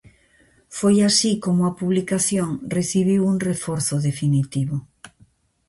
[0.77, 4.75] Foi así como a publicación recibiu un reforzo definitivo.